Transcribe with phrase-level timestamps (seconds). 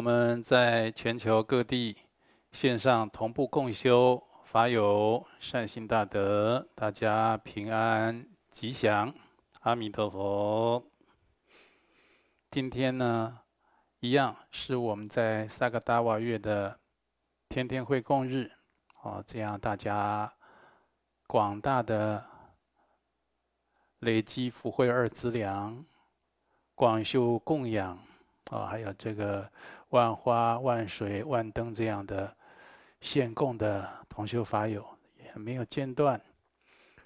[0.00, 1.94] 我们在全球各地
[2.52, 9.12] 线上同步共修，法友善心大德，大家平安吉祥，
[9.60, 10.82] 阿弥陀佛。
[12.50, 13.40] 今天呢，
[13.98, 16.80] 一样是我们在萨格达瓦月的
[17.50, 18.50] 天天会共日，
[19.02, 20.32] 哦，这样大家
[21.26, 22.24] 广大的
[23.98, 25.84] 累积福慧二资粮。
[26.74, 27.98] 广修供养
[28.50, 29.46] 啊，还有这个
[29.90, 32.36] 万花万水万灯这样的
[33.00, 34.84] 献供的同修法友
[35.18, 36.20] 也没有间断。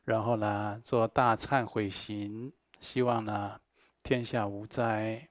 [0.04, 3.58] 然后呢，做大忏悔行，希望呢
[4.02, 5.28] 天下无灾，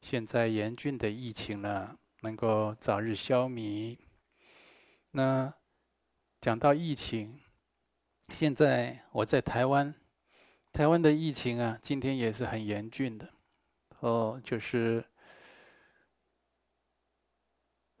[0.00, 3.96] 现在严峻的疫情呢能够早日消弭。
[5.12, 5.54] 那
[6.40, 7.40] 讲到疫情，
[8.30, 9.94] 现在我在台湾，
[10.72, 13.28] 台湾的疫情啊，今天也是很严峻的。
[14.00, 15.04] 哦，就是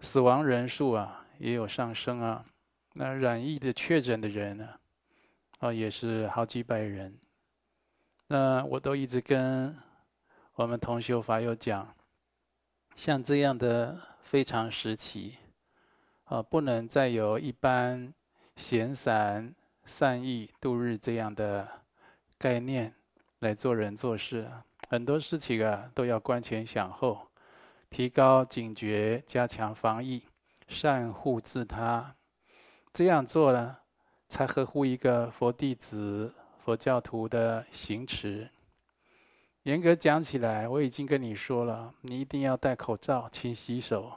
[0.00, 2.44] 死亡人数啊，也有上升啊。
[2.94, 4.68] 那染疫的确诊的人呢，
[5.58, 7.16] 啊，也是好几百人。
[8.28, 9.76] 那我都一直跟
[10.54, 11.94] 我们同修法友讲，
[12.94, 15.36] 像这样的非常时期，
[16.24, 18.12] 啊，不能再有一般
[18.56, 21.66] 闲散善意度日这样的
[22.36, 22.94] 概念
[23.40, 24.64] 来做人做事啊。
[24.88, 27.27] 很多事情啊，都要观前想后，
[27.90, 30.22] 提高警觉，加强防疫，
[30.68, 32.14] 善护自他。
[32.92, 33.76] 这样做呢，
[34.28, 38.48] 才合乎一个佛弟子、佛教徒的行持。
[39.62, 44.12] 严格讲起来，我已经跟你说了，你一定要戴口罩、勤洗手。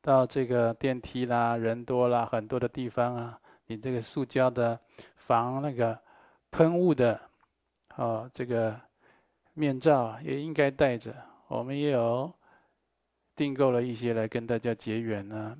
[0.00, 4.78] 到这个电梯啦、人多啦、很多的地方啊，你这个塑胶的
[5.16, 5.98] 防那个
[6.50, 7.20] 喷雾的，
[7.96, 8.80] 哦，这个。
[9.58, 11.16] 面罩也应该戴着，
[11.48, 12.30] 我们也有
[13.36, 15.56] 订购了一些来跟大家结缘呢。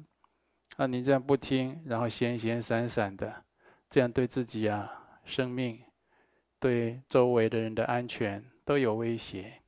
[0.77, 3.45] 啊，你这样不听，然后闲闲散散的，
[3.89, 4.91] 这样对自己啊
[5.25, 5.81] 生命、
[6.59, 9.61] 对周围的人的安全都有威胁。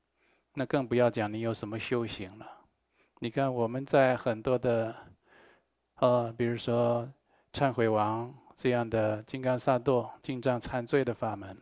[0.54, 2.46] 那更不要讲你有什么修行了。
[3.20, 4.94] 你看我们在很多的，
[5.96, 7.08] 呃，比如说
[7.52, 11.56] 忏悔王这样的金刚萨埵净障忏罪的法门。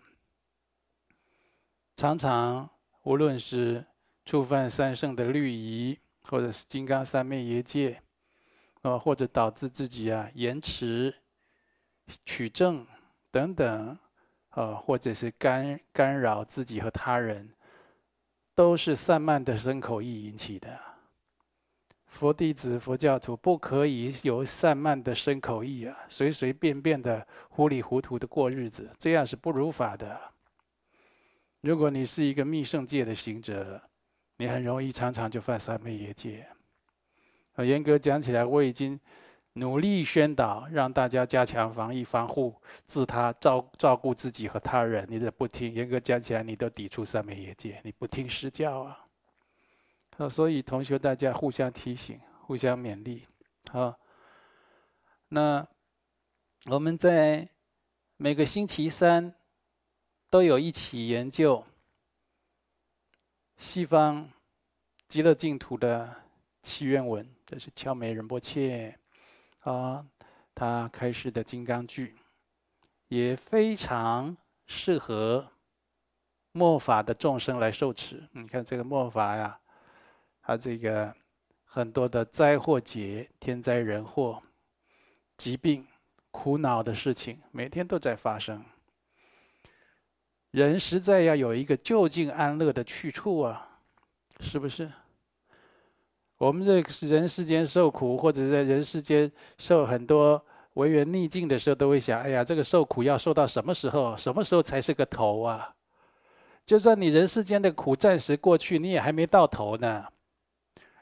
[1.97, 2.69] 常常，
[3.05, 3.85] 无论是
[4.25, 5.99] 触犯三圣的律仪，
[6.29, 8.03] 或者是金刚三昧耶戒，
[8.83, 11.15] 啊，或者导致自己啊延迟
[12.25, 12.87] 取证
[13.31, 13.99] 等等，
[14.51, 17.51] 啊，或者是干干扰自己和他人，
[18.55, 20.79] 都是散漫的身口意引起的。
[22.07, 30.19] 佛弟子、佛教徒不可以有散漫的身口意啊，随随便便的糊里糊涂的过日子，这样是不如法的。
[31.61, 33.83] 如果你是一个密圣界的行者，
[34.37, 36.47] 你很容易常常就犯三昧耶戒。
[37.55, 38.99] 啊，严格讲起来，我已经
[39.55, 42.55] 努力宣导，让大家加强防疫、防护
[42.85, 45.07] 自他，照照顾自己和他人。
[45.09, 49.07] 你都不听，严格讲起来，你都抵触三昧耶戒，你不听实教啊。
[50.19, 53.27] 啊，所以同学大家互相提醒，互相勉励。
[53.71, 53.99] 好，
[55.29, 55.67] 那
[56.67, 57.49] 我们在
[58.17, 59.35] 每个星期三。
[60.29, 61.65] 都有一起研究
[63.59, 64.29] 西方
[65.09, 66.15] 极乐净土的
[66.63, 68.99] 祈愿文，这是敲美仁波切
[69.61, 70.05] 啊，
[70.55, 72.17] 他开示的金刚句，
[73.09, 75.47] 也非常适合
[76.53, 78.29] 末法的众生来受持。
[78.33, 79.59] 你看这个末法呀，
[80.43, 81.15] 他这个
[81.65, 84.43] 很多的灾祸劫、天灾人祸、
[85.37, 85.87] 疾病、
[86.31, 88.65] 苦恼的事情，每天都在发生。
[90.57, 93.79] 人实在要有一个就近安乐的去处啊，
[94.41, 94.91] 是不是？
[96.39, 100.43] 我们这人世间受苦，或者在人世间受很多
[100.73, 104.17] 违缘逆境的时候，都会想：哎呀，这个受苦要受到什么时候？
[104.17, 105.75] 什么时候才是个头啊？
[106.65, 110.07] 就算你人世间的苦暂时过去，你也还没到头呢。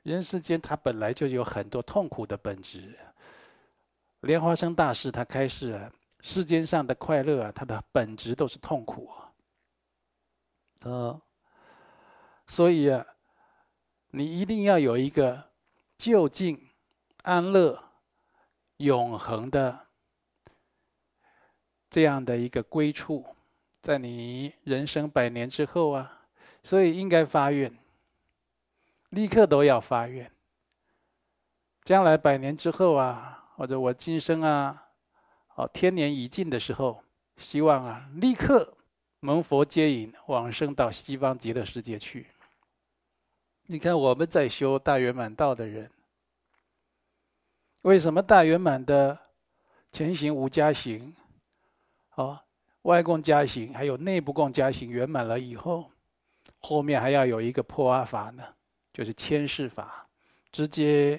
[0.02, 2.93] 人世间它本来就有很多痛苦的本质。
[4.23, 5.88] 莲花生大师他开示啊，
[6.23, 9.08] 世间上的快乐啊，它的本质都是痛苦。
[10.84, 11.19] 呃，
[12.46, 13.06] 所以啊，
[14.10, 15.50] 你一定要有一个
[15.96, 16.70] 就近、
[17.22, 17.82] 安乐、
[18.76, 19.86] 永恒的
[21.88, 23.25] 这样的一个归处，
[23.82, 26.26] 在你人生百年之后啊，
[26.62, 27.75] 所以应该发愿，
[29.08, 30.31] 立刻都要发愿。
[31.82, 34.88] 将来百年之后啊，或者我今生啊，
[35.54, 37.02] 哦，天年已尽的时候，
[37.38, 38.74] 希望啊，立刻。
[39.25, 42.26] 蒙佛接引，往生到西方极乐世界去。
[43.65, 45.91] 你看我们在修大圆满道的人，
[47.85, 49.19] 为什么大圆满的
[49.91, 51.17] 前行无加行，
[52.17, 52.38] 哦，
[52.82, 55.91] 外共加行还有内部共加行圆满了以后，
[56.59, 58.44] 后面还要有一个破阿法呢，
[58.93, 60.06] 就是千世法，
[60.53, 61.19] 直接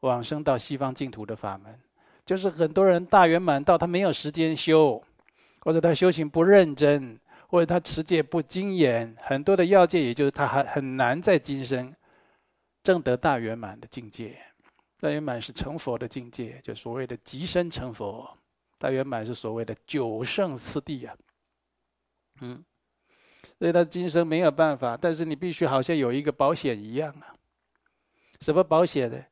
[0.00, 1.78] 往生到西方净土的法门。
[2.24, 5.04] 就是很多人大圆满道他没有时间修，
[5.60, 7.20] 或者他修行不认真，
[7.52, 11.94] 或者他持戒不精严，很多的要件，也就是他还很难在今生
[12.82, 14.42] 证得大圆满的境界。
[14.98, 18.26] 大圆满是成佛的境界，就所谓的即身成佛。
[18.78, 21.14] 大圆满是所谓的九圣次第啊，
[22.40, 22.64] 嗯，
[23.58, 27.36] 所以他今生没有办法，但是你必须好像有一个保险一样啊。
[28.40, 29.22] 什么保险呢？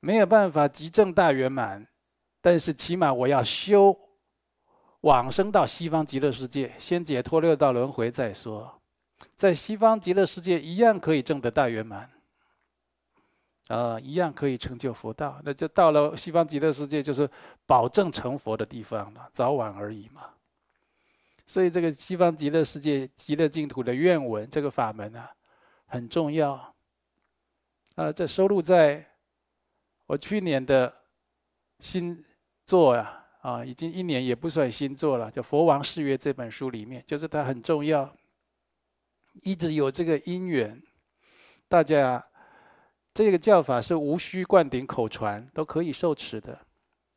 [0.00, 1.86] 没有办法即证大圆满。
[2.40, 3.96] 但是起码我要修
[5.02, 8.80] 往生到西方极乐世界，先解脱六道轮回再说。
[9.34, 12.10] 在西方极乐世界一样可以证得大圆满，
[13.68, 15.40] 啊、一样可以成就佛道。
[15.44, 17.28] 那就到了西方极乐世界，就是
[17.66, 20.30] 保证成佛的地方了，早晚而已嘛。
[21.46, 25.30] 所以这个西方极乐世界极乐净土的愿文这个法门啊，
[25.86, 26.74] 很重要。
[27.94, 29.06] 啊、这收录在
[30.06, 30.92] 我去年的
[31.80, 32.24] 新。
[32.68, 38.12] 作呀，啊，已经一年也不算新做了，叫《佛王誓约》这本书里面，就是它很重要，
[39.42, 40.82] 一直有这个因缘，
[41.68, 42.24] 大家
[43.14, 46.58] 这个教法是无需灌顶口传，都可以受持的。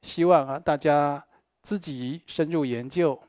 [0.03, 1.23] 希望啊，大家
[1.61, 3.19] 自己深入研究，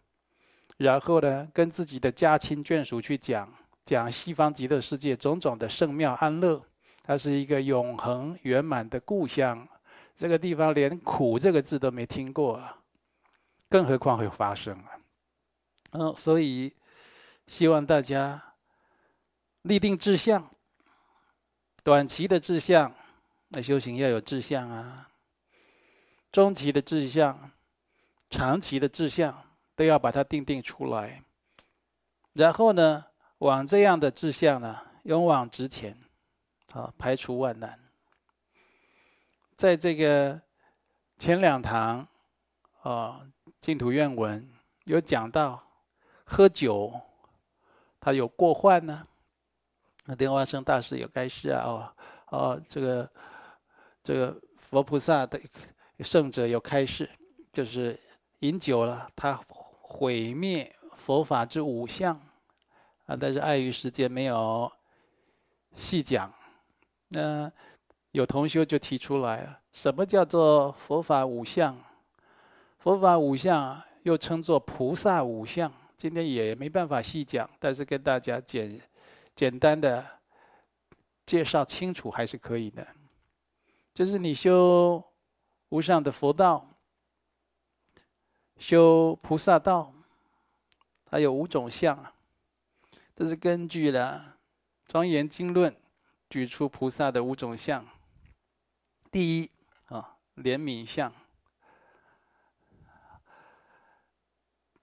[0.77, 3.53] 然后呢，跟自己的家亲眷属去讲
[3.85, 6.63] 讲西方极乐世界种种的圣妙安乐，
[7.03, 9.67] 它是一个永恒圆满的故乡。
[10.15, 12.79] 这个地方连“苦”这个字都没听过啊，
[13.73, 15.01] 更何况会发生啊？
[15.93, 16.77] 嗯，所以
[17.47, 18.55] 希望大家
[19.63, 20.55] 立定志向，
[21.83, 22.95] 短期的志向，
[23.49, 25.09] 那修行要有志向啊；
[26.31, 27.51] 中期的志向，
[28.29, 29.43] 长期的志向，
[29.75, 31.23] 都要把它定定出来。
[32.35, 33.07] 然后呢，
[33.39, 35.99] 往这样的志向呢，勇往直前，
[36.75, 37.79] 啊，排除万难。
[39.57, 40.39] 在这个
[41.17, 42.07] 前两堂，
[42.83, 43.21] 啊、
[43.63, 44.47] 净土愿文
[44.87, 45.63] 有讲到
[46.25, 46.93] 喝酒，
[48.01, 49.07] 他有过患呢。
[50.05, 51.95] 那莲花生大师有开示啊，哦
[52.31, 53.09] 哦，这个
[54.03, 55.41] 这个佛菩萨的
[56.01, 57.09] 圣者有开示，
[57.53, 57.97] 就是
[58.41, 59.41] 饮酒了，他
[59.81, 62.21] 毁灭佛法之五相
[63.07, 64.71] 啊，但是碍于时间没有
[65.77, 66.35] 细讲，
[67.09, 67.51] 那。
[68.11, 71.75] 有同修就提出来了，什么叫做佛法五相？
[72.83, 75.73] 佛法五相又称作菩萨五相。
[75.97, 78.81] 今天也没办法细讲，但是跟大家简
[79.37, 80.05] 简单的
[81.25, 82.85] 介绍清楚还是可以的。
[83.95, 85.01] 就是你修
[85.69, 86.69] 无上的佛道，
[88.57, 89.95] 修菩萨道，
[91.05, 92.05] 它有五种相，
[93.15, 94.39] 这是根据了
[94.91, 95.73] 《庄严经论》
[96.29, 97.87] 举出菩萨的五种相。
[99.13, 99.49] 第一
[99.85, 101.13] 啊，怜悯相。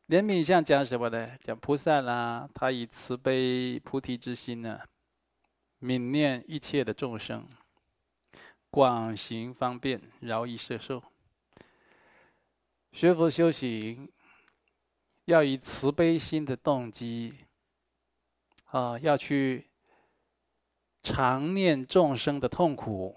[0.09, 1.37] 怜悯相讲什么呢？
[1.43, 4.81] 讲菩萨啦，他以慈悲菩提之心呢，
[5.79, 7.47] 悯念一切的众生，
[8.71, 11.03] 广行方便，饶益摄受。
[12.91, 14.11] 学佛修行，
[15.25, 17.45] 要以慈悲心的动机，
[18.65, 19.67] 啊，要去
[21.03, 23.15] 常念众生的痛苦。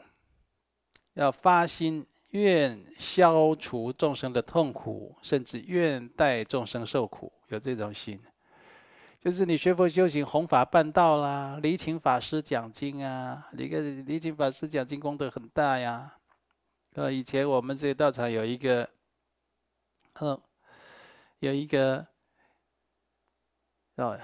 [1.14, 8.21] 要发心愿消除众生的痛苦，甚至愿代众生受苦，有这种心。
[9.21, 16.12] 就是你学佛修行，弘法办道啦，礼请法师讲经啊，你个礼请法师讲经功德很大呀。
[16.95, 18.89] 呃，以前我们这道场有一个，
[20.21, 20.41] 嗯，
[21.39, 22.07] 有一个，
[23.97, 24.19] 哦，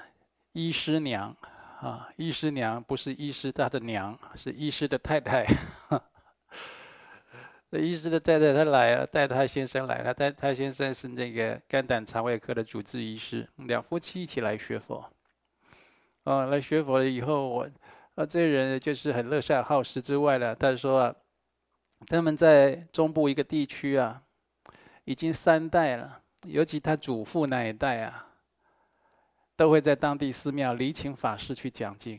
[0.53, 1.35] 医师娘
[1.81, 5.47] 啊，医师娘不是医师他的娘，是医师的太太。
[7.71, 10.15] 这医师的太太，他来了，带他先生来了。
[10.15, 15.05] 他他先生是那个肝胆肠胃科的主治医师，两夫妻一起来学佛。
[16.25, 17.69] 哦，来学佛了以后，我
[18.15, 21.15] 啊，这人就是很乐善好施之外呢，他说啊，
[22.07, 24.23] 他们在中部一个地区啊，
[25.05, 28.29] 已经三代了，尤其他祖父那一代啊，
[29.57, 32.19] 都会在当地寺庙礼请法师去讲经。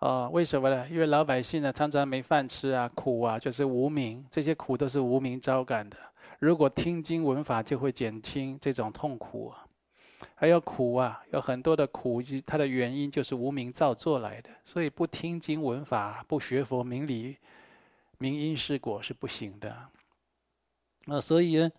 [0.00, 0.88] 哦，为什么呢？
[0.88, 5.96] 因为老百姓呢，常常没饭吃啊，苦啊，就是无明，这些苦都是无明招感的。
[6.38, 9.52] 如果听经闻法，就会减轻这种痛苦。
[10.36, 14.50] 还有苦啊，有很多的苦，它的原因就是无明造作来的。
[14.64, 17.36] 所以不听经闻法，不学佛明理，
[18.18, 19.76] 明因是果是不行的。
[21.06, 21.70] 那所以呢，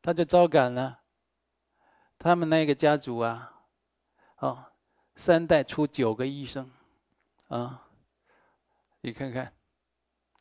[0.00, 1.00] 他就招感了。
[2.20, 3.52] 他们那个家族啊，
[4.38, 4.64] 哦，
[5.16, 6.70] 三代出九个医生，
[7.48, 7.82] 啊，
[9.00, 9.52] 你看看，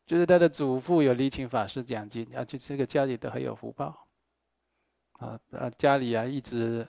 [0.06, 4.08] 就是他的祖父有离情法师讲经，而且这个家里都很有福报，
[5.14, 6.88] 啊啊，家里啊一直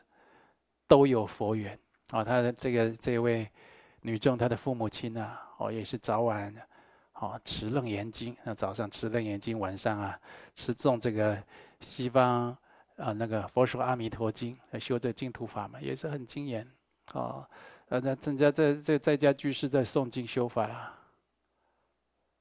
[0.87, 1.79] 都有佛缘，
[2.11, 3.51] 啊，他的这个这位
[4.03, 6.55] 女众，她的父母亲啊，哦，也是早晚，
[7.15, 10.21] 哦，持楞严经，那早上持楞严经，晚上啊
[10.55, 11.43] 持诵这个
[11.81, 12.57] 西方。
[12.99, 16.69] 啊，那个佛说阿弥陀经，来修这净土法门，也是很精严。
[17.13, 17.49] 啊，
[17.89, 20.99] 呃，那增加在在在家居士在诵经修法啊，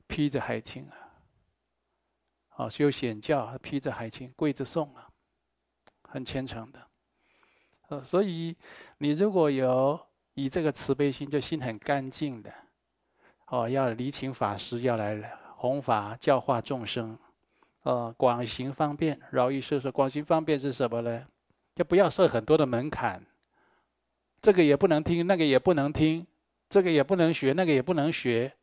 [0.05, 5.07] 披着海青啊，啊，修显教披着海青，跪着诵啊，
[6.03, 6.87] 很虔诚的。
[7.89, 8.55] 呃，所以
[8.97, 9.97] 你如果有
[10.33, 12.53] 以这个慈悲心，就心很干净的，
[13.47, 17.17] 哦，要礼请法师要来弘法教化众生。
[17.83, 19.89] 呃，广行方便，饶益摄受。
[19.89, 21.25] 广行方便是什么呢？
[21.73, 23.25] 就不要设很多的门槛，
[24.41, 26.25] 这个也不能听，那个也不能听，
[26.69, 28.53] 这个也不能学，那个也不能学。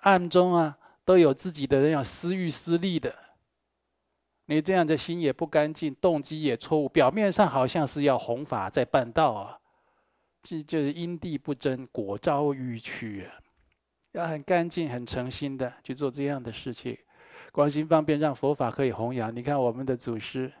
[0.00, 3.14] 暗中啊，都有自己的那种私欲私利的。
[4.46, 6.88] 你这样的心也不干净，动机也错误。
[6.88, 9.58] 表面上好像是要弘法在办道啊，
[10.42, 13.38] 这就是因地不真，果招迂曲啊。
[14.12, 16.98] 要很干净、很诚心的去做这样的事情。
[17.52, 19.34] 关心方便，让佛法可以弘扬。
[19.34, 20.52] 你看我们的祖师，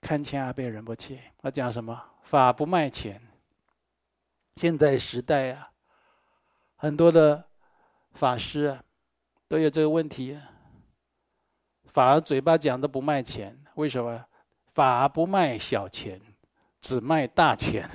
[0.00, 1.98] 堪谦阿倍仁波切，他讲什么？
[2.24, 3.20] 法不卖钱。
[4.56, 5.70] 现在时代啊，
[6.76, 7.44] 很多的
[8.14, 8.82] 法师啊，
[9.48, 10.40] 都有这个问题。
[11.84, 14.24] 法嘴巴讲的不卖钱，为什么？
[14.72, 16.20] 法不卖小钱，
[16.80, 17.88] 只卖大钱。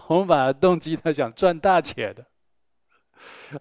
[0.00, 2.26] 弘法的动机，他想赚大钱的。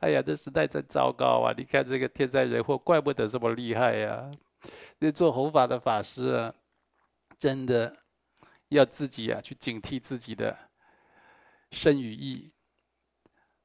[0.01, 1.53] 哎呀，这时代真糟糕啊！
[1.55, 4.31] 你看这个天灾人祸，怪不得这么厉害呀、啊！
[4.97, 6.53] 那做弘法的法师啊，
[7.37, 7.95] 真的
[8.69, 10.57] 要自己啊去警惕自己的
[11.75, 12.51] 身语意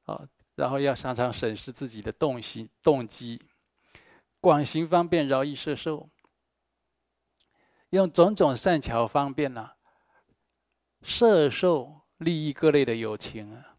[0.03, 3.41] 啊，然后要常常审视自己的动心动机，
[4.41, 6.09] 广行方便，饶益摄受，
[7.91, 9.75] 用种种善巧方便呢、啊，
[11.01, 13.77] 摄受利益各类的友情啊。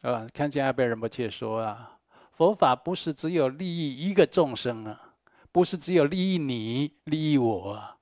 [0.00, 1.98] 啊，看见阿倍仁波切说啊，
[2.32, 5.14] 佛法不是只有利益一个众生啊，
[5.52, 7.98] 不是只有利益你、利益我，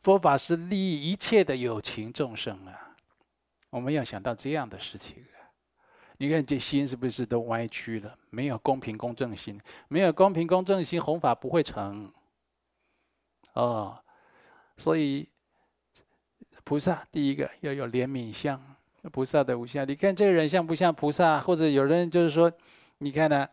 [0.00, 2.89] 佛法是利益一切的有情众生啊。
[3.70, 5.24] 我们要想到这样的事情，
[6.18, 8.14] 你看这心是不是都歪曲了？
[8.28, 9.58] 没有公平公正心，
[9.88, 12.12] 没有公平公正心，弘法不会成。
[13.54, 13.98] 哦，
[14.76, 15.28] 所以
[16.62, 18.60] 菩萨第一个要有怜悯相。
[19.12, 21.40] 菩萨的无相，你看这个人像不像菩萨？
[21.40, 22.52] 或者有人就是说，
[22.98, 23.48] 你看呢、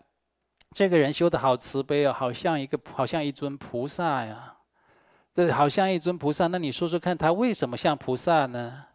[0.72, 4.58] 这个人修的好慈悲哦，好像一个，好像一尊菩萨呀。
[5.34, 8.87] 这好像一尊菩萨，那你说说看，他为什么像菩萨呢？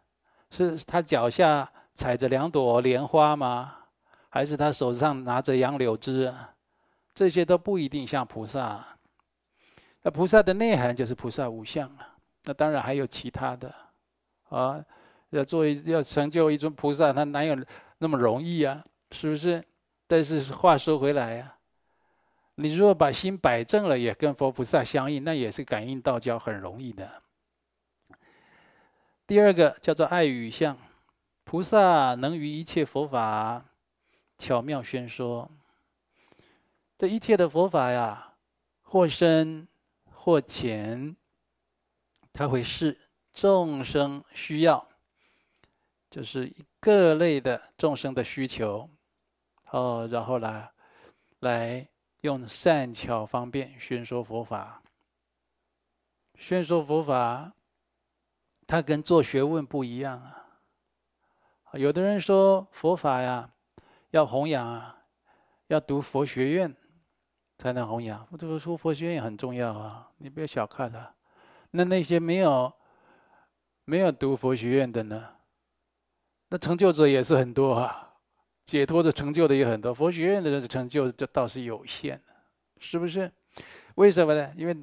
[0.55, 3.75] 是他脚下踩着两朵莲花吗？
[4.29, 6.33] 还是他手上拿着杨柳枝？
[7.13, 8.85] 这些都不一定像菩萨。
[10.03, 12.15] 那菩萨的内涵就是菩萨无相啊。
[12.43, 13.73] 那当然还有其他的，
[14.49, 14.83] 啊。
[15.29, 17.57] 要做一要成就一尊菩萨，他哪有
[17.97, 18.83] 那么容易啊？
[19.09, 19.63] 是不是？
[20.05, 21.57] 但是话说回来呀、啊，
[22.53, 27.22] 你如果把心摆正了，也跟佛菩萨相应，那也是感应道交很容易的。
[29.33, 30.77] 第二个叫做爱语相，
[31.43, 33.65] 菩萨能于一切佛法
[34.37, 35.49] 巧妙宣说。
[36.99, 38.35] 这一切的佛法呀，
[38.83, 39.67] 或深
[40.11, 41.17] 或浅，
[42.31, 42.95] 他会视
[43.33, 44.87] 众生需要。
[46.11, 48.87] 就是各类的众生的需求，
[49.71, 50.71] 哦，然后来
[51.39, 51.89] 来
[52.21, 54.83] 用善巧方便宣说佛法。
[56.37, 57.51] 宣说佛法，
[58.65, 60.39] 它跟做学问不一样啊。
[61.73, 63.49] 有的人说佛法呀，
[64.11, 64.97] 要弘扬啊，
[65.67, 66.75] 要读佛学院
[67.57, 68.27] 才能弘扬。
[68.31, 71.13] 我这个说佛学院很重要啊，你不要小看它。
[71.71, 72.71] 那那些没有
[73.85, 75.29] 没有读佛学院的呢？
[76.49, 78.13] 那成就者也是很多啊，
[78.65, 82.21] 解脱的成就的也很多，佛学院的人成就这倒是有限，
[82.77, 83.31] 是不是？
[83.95, 84.53] 为什么呢？
[84.55, 84.77] 因为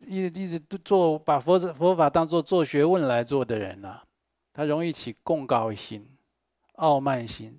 [0.00, 4.00] 一一直做把佛佛法当做做学问来做的人呢、
[4.52, 6.06] 他容易起贡高心、
[6.76, 7.58] 傲慢心。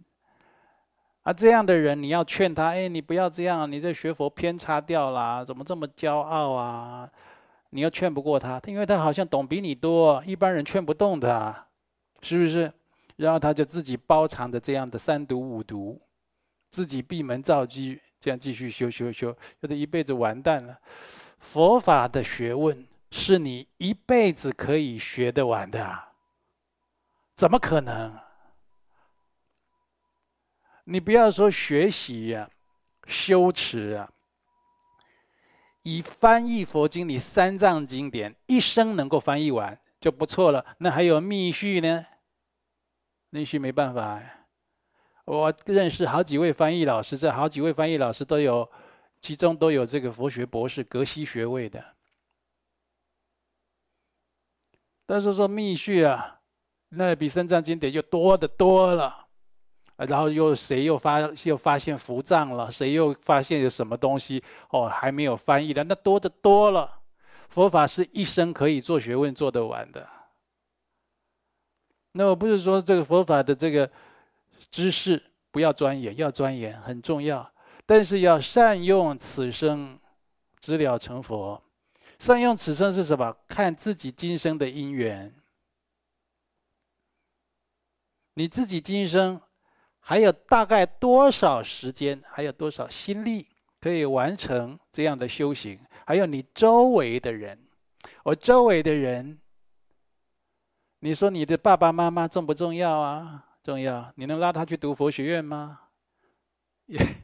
[1.24, 7.10] 啊，这样的人你要劝他，哎，你不要这样，你这学佛偏差掉了，怎么这么骄傲啊？
[7.72, 11.68] 你要劝不过他，因为他好像懂比你多，一般人劝不动他，
[12.22, 12.72] 是不是？
[13.18, 16.02] 然后他就自己包藏着这样的三毒五毒，
[16.72, 20.80] 自己闭门造机，这样继续修修修，有的一辈子完蛋了。
[21.40, 26.10] 佛法的学问是你一辈子可以学得完的，
[27.36, 28.20] 怎么可能？
[30.84, 34.12] 你不要说学习呀、啊，修持啊。
[35.84, 40.64] 以翻译佛经，你三藏经典一生能够翻译完就不错了。
[40.80, 42.06] 那还有密续呢？
[43.30, 44.22] 密续没办法。
[45.26, 48.70] 我认识好几位翻译老师，这好几位翻译老师都有，
[49.22, 51.84] 其中都有这个佛学博士、格西学位的。
[55.06, 56.40] 但是说密续啊，
[56.90, 59.28] 那比三藏经典就多得多了。
[60.08, 62.72] 然后又谁又发又发现伏藏了？
[62.72, 64.42] 谁又发现有什么东西？
[64.70, 67.02] 哦，还没有翻译的，那多得多了。
[67.50, 70.08] 佛法是一生可以做学问做得完的。
[72.14, 73.92] 那我不是说这个佛法的这个
[74.72, 75.22] 知识
[75.52, 77.52] 不要钻研，要钻研很重要，
[77.90, 80.00] 但是要善用此生，
[80.60, 81.60] 直了成佛。
[82.20, 83.36] 善用此生是什么？
[83.48, 85.34] 看自己今生的因缘。
[88.36, 89.42] 你自己今生。
[90.02, 93.48] 还有大概多少时间，还有多少心力
[93.82, 95.80] 可以完成这样的修行？
[96.06, 97.60] 还有你周围的人，
[98.24, 99.40] 我周围的人，
[101.00, 103.46] 你说你的爸爸妈妈重不重要啊？
[103.64, 104.14] 重要。
[104.16, 105.80] 你能拉他去读佛学院吗？
[106.86, 107.00] 也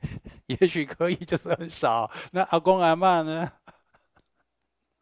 [0.47, 2.11] 也许可以，就是很少。
[2.31, 3.51] 那阿公阿嬷呢？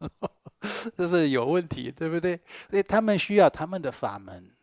[0.96, 2.40] 这是有问题，对不对？
[2.70, 4.54] 所以他们需要他们的法门，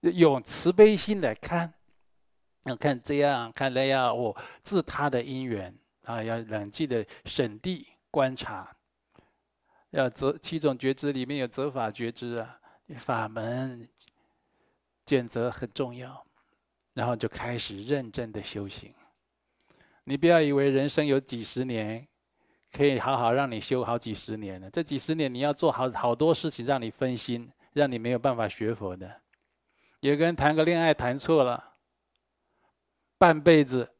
[0.00, 1.74] 用慈悲心来看。
[2.64, 8.76] 要看这样，看来要我自他的因缘啊，要冷静的审谛观察。
[9.90, 12.58] 要择七种觉知里面有择法觉知啊，
[12.98, 13.88] 法门
[15.06, 16.26] 选择很重要，
[16.92, 18.92] 然后就开始认真的修行。
[20.08, 22.06] 你不要以为人生有几十年，
[22.72, 24.70] 可以好好让你修好几十年了。
[24.70, 29.20] 这几十年你要做好好多事情，让你分心，让你没有办法学佛的。
[29.98, 31.72] 有个人谈个恋爱谈错了。
[33.18, 33.90] 半辈子，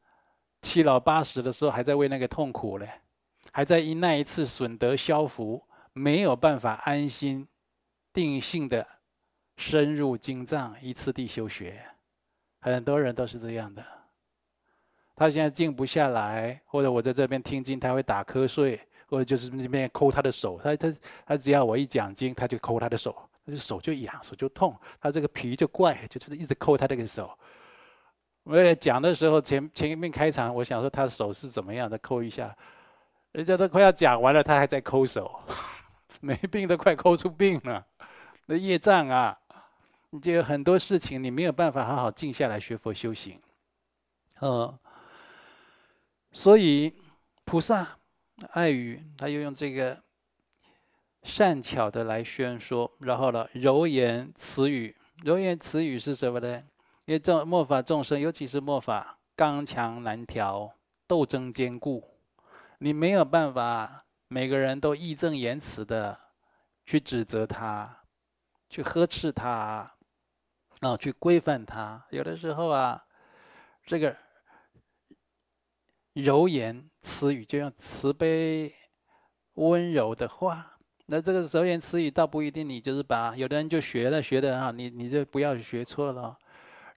[0.62, 2.88] 七老八十的时候还在为那个痛苦嘞，
[3.50, 5.60] 还在因那一次损德消福，
[5.92, 7.48] 没有办法安心、
[8.12, 8.86] 定性的
[9.56, 11.84] 深入经藏，依次地修学。
[12.60, 13.84] 很多人都是这样的。
[15.16, 20.60] 他现在静不下来，或者我在这边听经，他会打瞌睡，或者就是那边抠他的手。
[20.62, 27.36] 他他他只要我一讲经，他就抠他的手，他就手就痒，手就痛，他这个皮就怪，就是一直抠他这个手。
[28.44, 32.54] 我也讲的时候，前前面开场，我想说他手是怎么样的，抠一下，
[33.32, 35.40] 人家都快要讲完了，他还在抠手，
[36.20, 37.84] 没病都快抠出病了，
[38.46, 39.36] 那业障啊！
[40.22, 43.38] 就有很多事情，你没有办法好好静下来学佛修行，
[44.40, 44.78] 嗯，
[46.36, 46.94] 所以
[47.46, 47.96] 菩萨
[48.50, 49.98] 爱语，他又用这个
[51.22, 54.94] 善巧的来宣说，然后呢，柔言慈语，
[55.24, 56.62] 柔言慈语是什么呢？
[57.06, 60.70] 因为众末法众生，尤其是末法，刚强难调，
[61.06, 62.04] 斗争坚固，
[62.80, 66.20] 你没有办法每个人都义正言辞的
[66.84, 68.02] 去指责他，
[68.68, 69.90] 去呵斥他，
[70.80, 72.04] 啊，去规范他。
[72.10, 73.02] 有的时候啊，
[73.86, 74.14] 这个
[76.16, 78.72] 柔言慈语，就用慈悲
[79.56, 80.78] 温柔的话。
[81.04, 86.34] 那这个柔言慈语倒不一定，你就是把有的人就学了，学的很好，你你就不要学错了。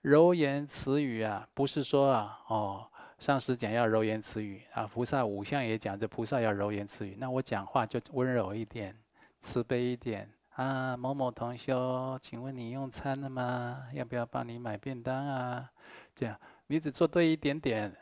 [0.03, 7.17] 柔言慈语啊，不是说啊，哦，上师讲要柔言慈语啊，菩萨五相也讲这菩萨要柔言慈语。
[7.19, 8.97] 那我讲话就温柔一点，
[9.41, 10.95] 慈悲一点啊。
[10.95, 13.83] 某某同修，请问你用餐了吗？
[13.93, 15.69] 要不要帮你买便当啊？
[16.15, 17.93] 这样，你只做对一点点。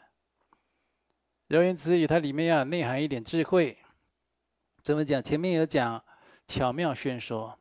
[1.48, 3.78] 柔言慈语，它里面要内涵一点智慧。
[4.84, 5.22] 怎么讲？
[5.24, 6.04] 前面有讲
[6.48, 7.58] 巧妙宣说，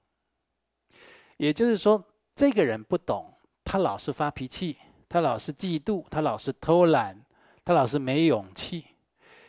[1.37, 3.33] 也就是说，这个人不懂。
[3.65, 7.25] 他老是发脾气，他老是嫉妒，他老是偷懒，
[7.65, 8.85] 他老是没勇气。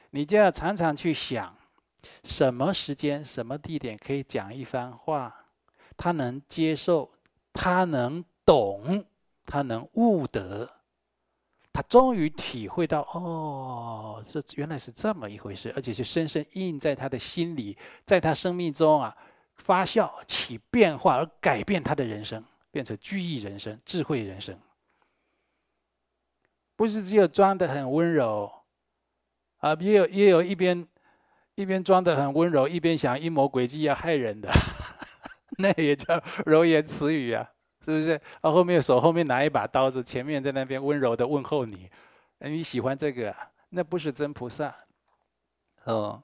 [0.10, 1.56] 你就要常常去想，
[2.23, 5.45] 什么时间、什么地点可以讲一番话，
[5.95, 7.12] 他能接受，
[7.54, 9.06] 他能懂，
[9.45, 10.77] 他能悟得，
[11.78, 19.16] 他终于体会到，哦，这原来是这么一回事，而且是深深印在他的心里，在他生命中啊
[19.58, 22.44] 发酵起变化，而改变他的人生。
[22.72, 24.60] 变成具义人生、智慧人生，
[26.76, 28.52] 不是只有装得很温柔，
[29.58, 30.88] 啊，也有也有一边
[31.56, 34.52] 一边装得很温柔，一边想阴谋诡计要害人的，
[35.58, 37.50] 那也叫柔言慈语啊，
[37.88, 38.21] 是不是？
[38.41, 41.89] 啊，后面手后面拿一把刀子，前面在那边温柔的问候你，
[42.39, 43.34] 你喜欢这个？
[43.69, 44.76] 那不是真菩萨。
[45.86, 46.21] 哦，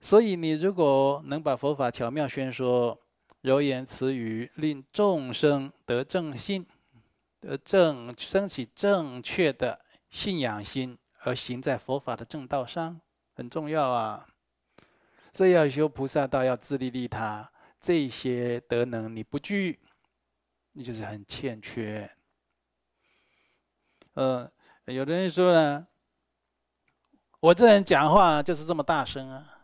[0.00, 2.98] 所以你如果能把佛法巧妙宣说，
[3.42, 6.66] 柔言慈语，令众生得正信，
[7.40, 12.98] 得正升起正确的信仰心，而行在佛法的正道上，
[13.34, 14.26] 很重要啊。
[15.34, 19.78] 所以要修菩萨道，要自利利他，这些德能你不具，
[20.78, 22.08] 你就是很欠缺。
[24.14, 24.48] 呃，
[24.84, 25.84] 有的人说呢，
[27.40, 29.58] 我这人讲话就是这么大声啊，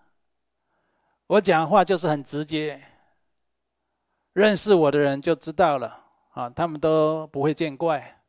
[1.29, 2.83] 我讲话就是很直接，
[4.33, 8.21] 认识我的人就知道了啊，他们都不会见怪。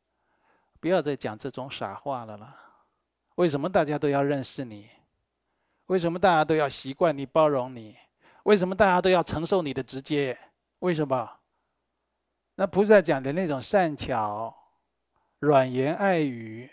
[0.80, 2.56] 不要再讲这种傻话了啦！
[3.34, 4.88] 为什么大家都要认识你？
[5.88, 7.98] 为什么大家都要习惯你、包容你？
[8.43, 10.38] 为什么大家都要承受你的直接？
[10.80, 11.39] 为什么？
[12.56, 14.56] 那菩萨讲的那种善巧、
[15.39, 16.70] 软言爱语，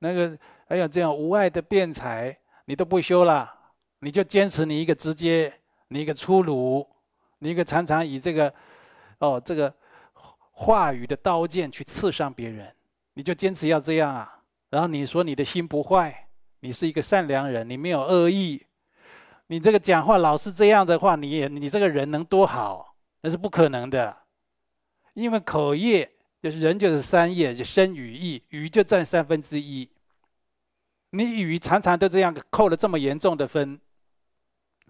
[0.00, 0.36] 那个
[0.68, 3.52] 还有这样无爱的辩才，你都不修了，
[4.00, 5.52] 你就坚持你一个直接，
[5.88, 6.86] 你一个粗鲁，
[7.38, 8.52] 你一个常常以这个
[9.18, 9.72] 哦这个
[10.52, 12.74] 话语的刀剑去刺伤别人，
[13.14, 14.40] 你就坚持要这样啊？
[14.70, 16.22] 然后你说你的心不坏。
[16.60, 18.66] 你是一个善良人，你没有恶意，
[19.48, 22.96] 你这个讲话老是这样的话，你也你这个人能多好？
[23.20, 24.16] 那是不可能的，
[25.16, 26.10] 因为口业
[26.42, 29.88] 就是人就是三业，就身语意，语就占三分之一。
[31.10, 33.80] 你语常常都这样扣了这么严重的分，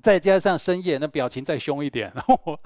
[0.02, 2.12] 再加上身业，那表情再凶一点，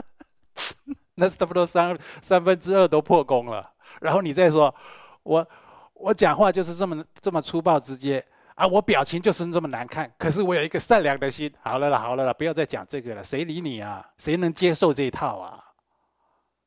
[1.16, 3.70] 那差不多三三分之二都破功了。
[4.00, 4.74] 然后你再说，
[5.22, 5.46] 我
[5.92, 8.24] 我讲话就是这么这么粗暴直接。
[8.54, 11.52] 啊，我表情就是这么难看，可是我有一个善良的心。
[11.60, 14.06] 好了啦，好了啦，不要再讲这个了，谁理你啊？
[14.16, 15.69] 谁能接受这一套啊？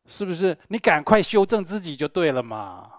[0.08, 0.58] 是不是？
[0.70, 2.92] 你赶快修正自己就对了嘛！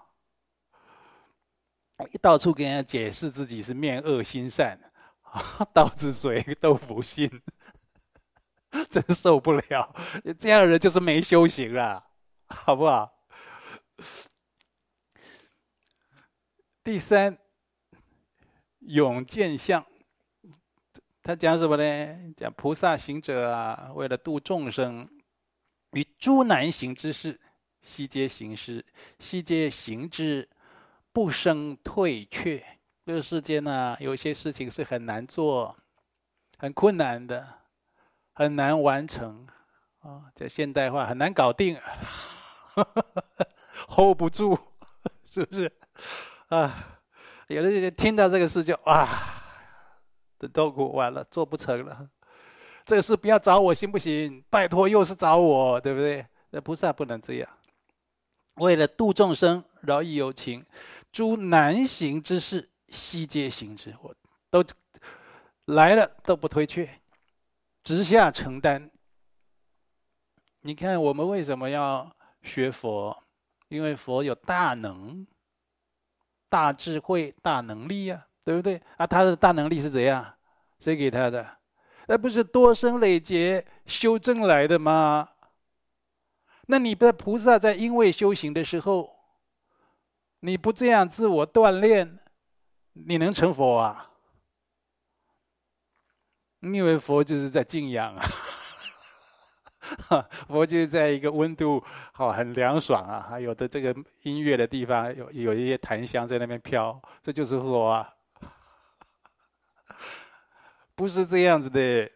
[2.13, 4.79] 一到处跟人家解释自己是面恶心善，
[5.73, 7.29] 刀子嘴豆腐心，
[8.89, 9.95] 真受不了。
[10.37, 12.05] 这样的人就是没修行了，
[12.47, 13.11] 好不好？
[16.83, 17.37] 第三。
[18.87, 19.83] 永见相，
[21.23, 22.33] 他讲什么呢？
[22.37, 25.03] 讲菩萨行者啊，为了度众生，
[25.95, 27.39] 于诸难行之事，
[27.81, 28.85] 悉皆行之，
[29.17, 30.47] 悉皆行之，
[31.13, 32.61] 不生退却。
[33.05, 35.73] 这个世间呢、有些事情是很难做，
[36.57, 37.47] 很困难的，
[38.33, 39.47] 很难完成
[39.99, 40.25] 啊。
[40.35, 41.79] 在现代化很难搞定，
[43.87, 44.59] hold 不住，
[45.31, 45.71] 是不是？
[46.49, 46.91] 啊。
[47.47, 49.07] 有的人听到这个事就啊，
[50.39, 52.09] 这痛苦完了，做不成了。
[52.85, 54.43] 这个事不要找我行不行？
[54.49, 56.25] 拜托，又是找我，对不对？
[56.51, 57.49] 那菩萨不能这样。
[58.55, 60.65] 为了度众生，饶益有情，
[61.11, 63.93] 诸难行之事，悉皆行之。
[64.01, 64.15] 我
[64.49, 64.63] 都
[65.65, 67.01] 来了，都不推却，
[67.83, 68.91] 直下承担。
[70.61, 73.23] 你看我们为什么要学佛？
[73.67, 75.25] 因为佛有大能。
[76.47, 78.81] 大智慧、大能力呀、对不对？
[78.95, 80.33] 啊，他的大能力是怎样？
[80.79, 81.57] 谁给他的？
[82.07, 85.29] 那不是多生累劫修正来的吗？
[86.67, 89.15] 那你的菩萨在因为修行的时候，
[90.39, 92.19] 你不这样自我锻炼，
[92.93, 94.11] 你能成佛啊？
[96.59, 98.25] 你以为佛就是在静养啊？
[100.47, 108.11] 佛就在一个温度好很凉爽啊，还有的这个音乐的地方有有一些檀香在那边飘，这就是佛啊，
[110.95, 112.09] 不是这样子的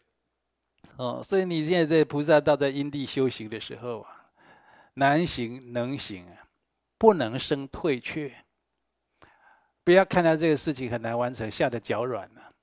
[0.95, 1.21] 哦。
[1.23, 4.31] 所以你现在在菩萨道在因地修行的时候啊，
[4.93, 6.47] 难行能行啊，
[6.97, 8.33] 不能生退却。
[9.83, 12.53] 不要看到这个事情很难完成，吓得脚软了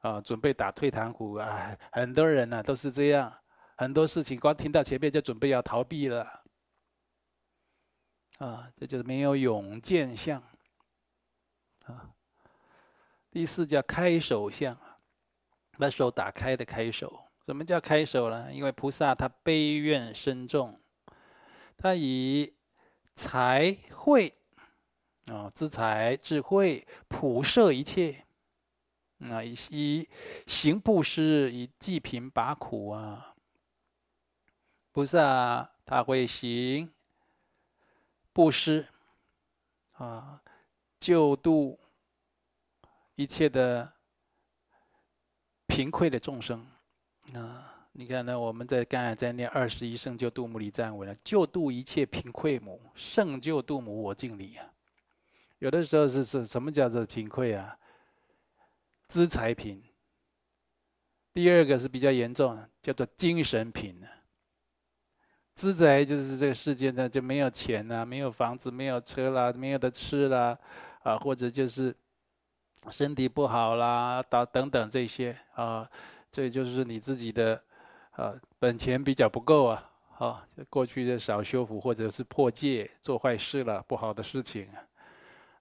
[0.00, 1.76] 啊，准备打退堂鼓啊。
[1.92, 3.32] 很多人呢、都是这样。
[3.76, 6.42] 很多事情光听到前面就准备要逃避了，
[8.38, 10.40] 啊，这就是没有勇见相，
[11.86, 12.10] 啊。
[13.32, 14.98] 第四叫开手相啊，
[15.78, 17.24] 把手打开的开手。
[17.46, 18.52] 什么叫开手呢？
[18.52, 20.78] 因为菩萨他悲愿深重，
[21.78, 22.52] 他以
[23.14, 24.34] 财慧
[25.28, 28.26] 啊，资财智慧普摄一切，
[29.20, 30.08] 啊，以以
[30.46, 33.34] 行布施，以济贫拔苦啊。
[34.92, 36.92] 菩萨他会行
[38.34, 38.86] 布施
[39.92, 40.42] 啊，
[41.00, 41.80] 救度
[43.14, 43.92] 一切的
[45.66, 46.66] 贫困的众生
[47.34, 47.68] 啊！
[47.92, 48.38] 你看呢？
[48.38, 54.66] 我们在刚才在念二十一圣救度母礼赞文了，救度一切贫困母，胜救度母我敬礼啊！
[55.58, 57.76] 有的时候是是什么叫做贫困啊？
[59.08, 59.82] 资财贫。
[61.34, 64.02] 第二个是比较严重，叫做精神贫。
[65.54, 70.58] 资财就是这个世界呢，就没有钱呐，没有房子，没有车啦，没有的吃啦，
[71.02, 71.94] 啊，或者就是
[72.90, 75.88] 身体不好啦，等等等这些啊，
[76.30, 77.62] 这就是你自己的
[78.12, 84.68] 啊本钱比较不够啊，啊，过去的少修福或者是破戒做坏事了，不好的事情，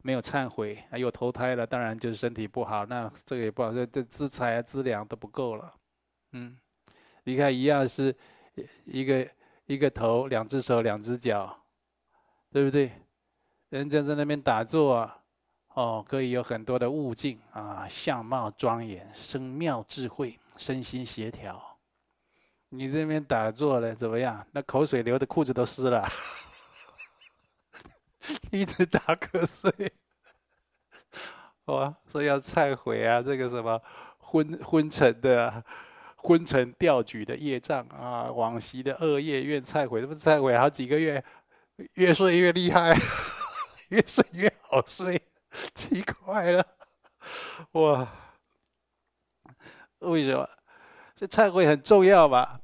[0.01, 5.73] 没有忏悔，啊，又投胎了，当然就是身体不好，那这个也不好，这这资财啊资粮都不够了，
[6.31, 6.57] 嗯，
[7.23, 8.15] 你看一样是
[8.85, 9.27] 一个。
[9.67, 11.63] 一个头，两只手，两只脚，
[12.51, 12.91] 对不对？
[13.69, 15.20] 人家在那边打坐啊，
[15.73, 21.77] 哦，可以有很多的悟境啊，相貌庄严，生妙智慧，身心协调。
[22.69, 24.45] 你这边打坐了怎么样？
[24.51, 26.07] 那口水流的裤子都湿了，
[28.51, 29.91] 一直打瞌睡。
[31.65, 33.81] 哇，所以要忏悔啊，这个什么
[34.17, 35.63] 昏昏沉的。
[36.23, 41.23] 昏沉吊举的业障啊，往昔的恶业愿忏悔，这不忏悔好几个月，
[41.93, 42.95] 越睡越厉害，
[43.89, 45.19] 越睡越好睡，
[45.75, 46.65] 奇怪了，
[47.73, 48.07] 哇！
[49.99, 50.49] 为什么？
[51.15, 52.59] 这忏悔很重要吧？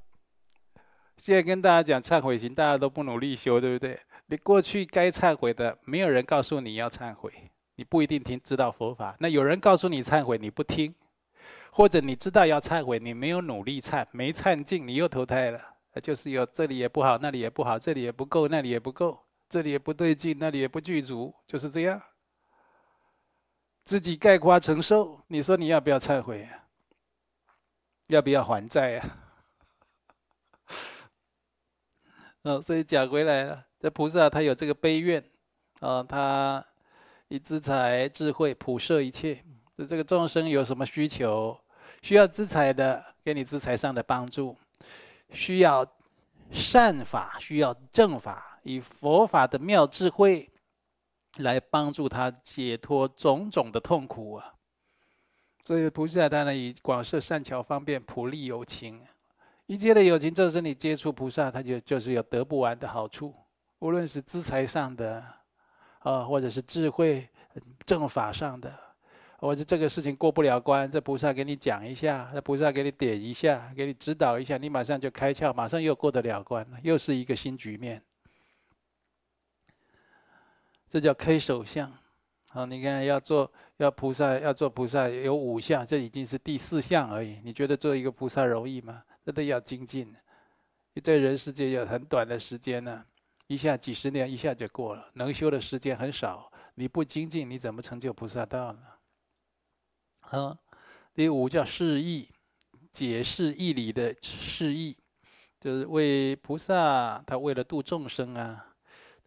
[1.17, 3.99] 现在跟大家讲忏悔行，大家都不努力修，对不对？
[4.27, 7.31] 你过去该忏悔的，没有人告诉你要忏悔，
[7.75, 9.15] 你不一定听知道佛法。
[9.19, 10.95] 那有人告诉你忏悔，你不听。
[11.71, 15.61] 或者你知道要忏悔，你没有努力忏，没忏尽，你又投胎了。
[16.01, 22.01] 就是有这里也不好，那里也不好，这里也不够，那里也不够，这里也不对劲，那里也不具足，就是这样。
[23.87, 26.67] 自己概括承受，你说你要不要忏悔啊？
[28.07, 29.17] 要不要还债啊？
[32.43, 35.23] 嗯， 所以讲回来了，这菩萨他有这个悲愿，
[35.79, 36.61] 啊，他
[37.29, 39.41] 以资财智慧普摄一切，
[39.77, 41.57] 这个众生有什么需求？
[42.01, 44.53] 需要资财的，给你资财上的帮助；
[45.29, 45.87] 需要
[46.51, 50.51] 善法，需要正法，以佛法的妙智慧
[51.35, 54.53] 来帮助他解脱种种的痛苦啊！
[55.63, 59.01] 所以菩萨当然以广设善巧方便，普利有情。
[59.65, 63.33] 一切的有情，正是你接触菩萨，他就就是有得不完的好处。
[63.79, 65.23] 无论是资财上的，
[65.99, 67.27] 啊，或者是智慧
[67.85, 68.73] 正法上的。
[69.39, 78.01] 或者这个事情过不了关，这菩萨给你讲一下，那菩萨给你点一下，给你指导一下，你马上就开窍，马上又过得了关了，又是一个新局面。
[80.87, 81.91] 这叫开手相。
[82.49, 87.39] 好，你看要做要菩萨要做菩萨有五相，这已经是第四相而已。
[87.43, 89.03] 你觉得做一个菩萨容易吗？
[89.23, 90.15] 这都要精进。
[90.93, 93.05] 你在人世界有很短的时间呢，
[93.47, 96.51] 一下几十年一下就过了，能修的时间很少。
[96.75, 98.79] 你不精进，你怎么成就菩萨道呢？
[100.21, 100.57] 啊，
[101.13, 102.29] 第五叫释义，
[102.91, 104.97] 解释义理的释义，
[105.59, 108.73] 就是为菩萨，他为了度众生啊，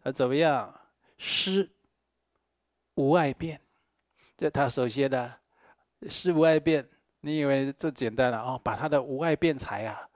[0.03, 0.73] 他怎么样
[1.21, 1.69] 施
[2.95, 3.61] 无碍变？
[4.35, 5.31] 就他首先的，
[6.09, 8.59] 施无碍变，你以为这简单了哦？
[8.63, 10.09] 把他的无碍辩才啊，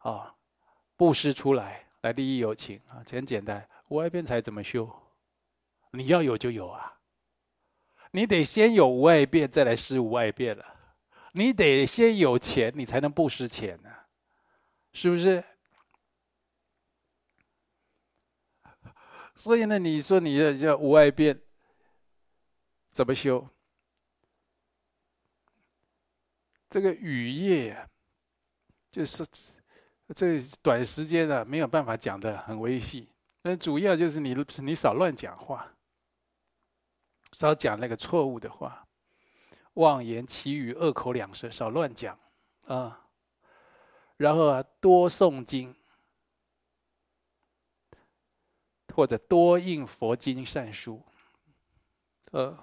[0.00, 0.34] 哦，
[0.96, 3.66] 布施出来，来利益有情啊，很简单。
[3.86, 4.90] 无碍辩才怎么修？
[5.92, 6.98] 你要有就有啊。
[8.10, 10.64] 你得先有无碍辩，再来施无碍辩了。
[11.34, 13.90] 你得先有钱，你才能布施钱呢，
[14.92, 15.44] 是不是？
[19.36, 21.40] 所以呢，你说你要叫无碍变
[22.90, 23.46] 怎么修？
[26.68, 27.88] 这个语业啊，
[28.90, 29.24] 就是
[30.14, 33.08] 这短时间啊，没有办法讲的很微细。
[33.42, 35.72] 那主要就是你你少乱讲话。
[37.32, 38.88] 少讲那个错误的话，
[39.74, 42.18] 妄言其语、恶口两舌，少乱讲
[42.66, 43.06] 啊。
[44.16, 45.76] 然后啊，多诵经，
[48.96, 51.02] 或者多印佛经善书。
[52.32, 52.56] 呃，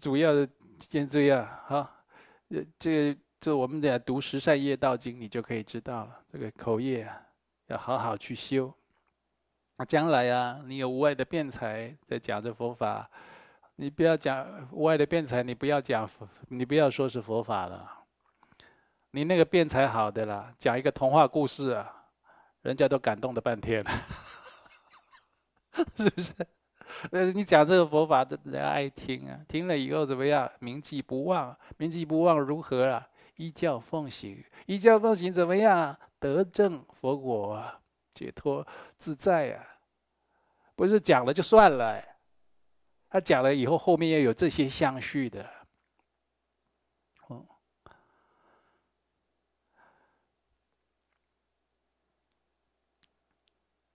[0.00, 2.02] 主要的先这样哈。
[2.48, 6.18] 呃，这个这我们得读十善业道经，你就可以知道了。
[6.32, 7.20] 这个口业啊，
[7.66, 8.72] 要好好去修。
[9.76, 13.10] 那将来啊，你有无碍的辩才，在讲这佛法。
[13.76, 16.08] 你不要讲无碍的辩才，你不要讲，
[16.48, 17.98] 你不要说是佛法了。
[19.10, 22.06] 你那个辩才好的啦，讲一个童话故事啊，
[22.62, 23.90] 人家都感动了半天了，
[25.96, 26.32] 是不是？
[27.12, 30.50] 呃，你讲这个佛法，人家爱听啊，听了以后怎么样？
[30.58, 33.08] 铭记不忘，铭记不忘如何啊？
[33.36, 35.96] 依教奉行，依教奉行怎么样？
[36.18, 37.80] 得证佛果啊，
[38.12, 38.66] 解脱
[38.98, 39.64] 自在啊，
[40.74, 42.02] 不是讲了就算了。
[43.08, 45.48] 他讲了以后，后面要有这些相续的。
[47.28, 47.46] 哦，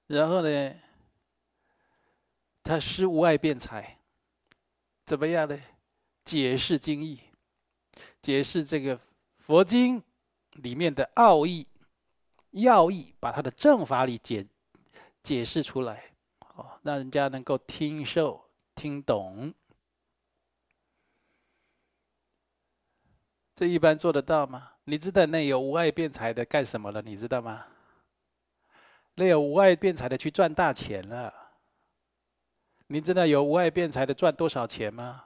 [0.08, 0.76] 然后呢，
[2.66, 4.00] 他施无碍辩才，
[5.06, 5.58] 怎么样呢？
[6.26, 7.22] 解释经义，
[8.22, 9.00] 解释这个
[9.38, 10.04] 佛经
[10.54, 11.68] 里面的奥义、
[12.50, 14.46] 要义，把他的正法理解
[15.22, 16.12] 解释出来，
[16.56, 18.44] 哦，让人家能够听受。
[18.76, 19.54] 听懂，
[23.56, 24.74] 这一般做得到吗？
[24.84, 27.02] 你知道那有无碍辩才的干什么了？
[27.02, 27.68] 你知道吗？
[29.14, 31.45] 那有无碍辩才的去赚大钱了。
[32.88, 35.24] 你知道有无碍辩才的赚多少钱吗？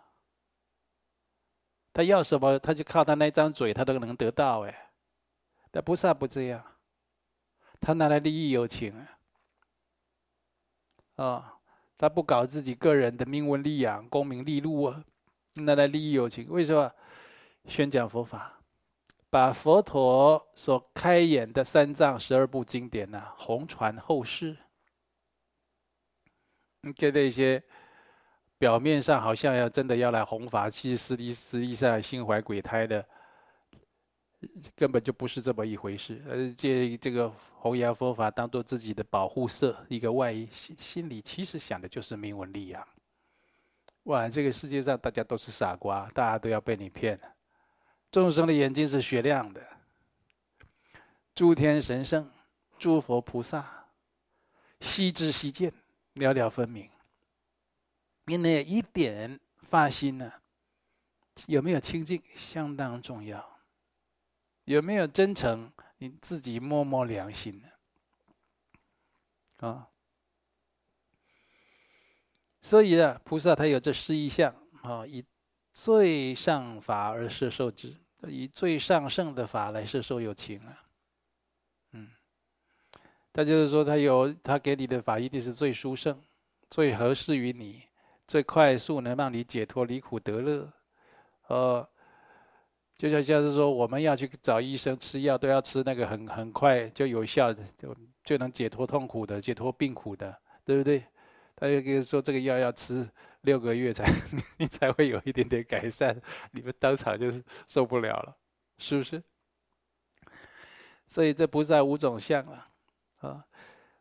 [1.92, 4.62] 他要什么，他就靠他那张嘴，他都能得到。
[4.62, 4.92] 哎，
[5.72, 6.64] 那菩萨不这样，
[7.82, 9.08] 他拿来利益有情啊。
[11.16, 11.46] 哦
[11.98, 15.04] 他不搞自己个人的名闻利养、功名利禄啊，
[15.56, 16.48] 拿来利益有情。
[16.50, 16.90] 为什么？
[17.66, 18.62] 宣讲佛法，
[19.30, 24.56] 把佛陀所开演的三藏十二部经典呢、啊，弘传后世。
[26.82, 27.62] 你觉得一些
[28.58, 33.06] 表面上好像要真的要来弘法，其实实际实际上心怀鬼胎的。
[34.74, 42.88] 根本就不是这么一回事，呃借这个弘扬佛法当做自己的保护色，一个外衣，心心里其实想的就是名闻利养。
[44.04, 47.28] 哇，这个世界上大家都是傻瓜，大家都要被你骗了。
[48.10, 49.62] 众生的眼睛是雪亮的，
[51.36, 52.32] 诸天神圣、
[52.78, 53.90] 诸佛菩萨，
[54.80, 55.74] 悉知悉见，
[56.20, 56.88] 了了分明。
[58.26, 60.32] 你那一点发心呢？
[61.48, 63.60] 有没有清净，相当重要。
[64.66, 65.72] 有没有真诚？
[65.98, 67.68] 你自己摸摸良心呢？
[69.68, 69.90] 啊，
[72.62, 74.54] 所以啊，菩萨他有这十一相
[74.84, 75.26] 啊，以
[75.74, 80.89] 最上法而摄受之，以最上圣的法来摄受有情啊。
[83.40, 86.22] 那，就是说，他有他给你的法，一定是最殊胜、
[86.70, 87.84] 最合适于你、
[88.28, 90.74] 最快速能让你解脱离苦得乐，
[91.48, 91.90] 呃。
[92.98, 101.02] 就像像是说，我们要去找医生吃药，都要吃那个很很快就有效的，就就能解脱痛苦的、解脱病苦的，对不对？
[101.56, 103.10] 他就跟你说，这个药要吃
[103.44, 104.06] 六个月才
[104.58, 106.22] 你才会有一点点改善，
[106.52, 108.36] 你们当场就是受不了了，
[108.80, 109.24] 是不是？
[111.08, 112.68] 所以这不在五种相了
[113.20, 113.46] 啊！